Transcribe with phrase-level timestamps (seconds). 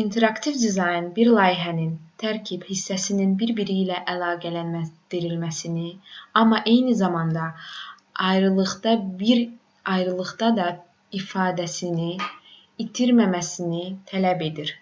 [0.00, 5.86] i̇nteraktiv dizayn bir layihənin tərkib hissələrinin bir-biri ilə əlaqələndirilməsini
[6.42, 7.46] amma eyni zamanda
[8.28, 10.66] ayrılıqda da
[11.22, 12.10] ifadəsini
[12.86, 14.74] itirməməsini tələb edir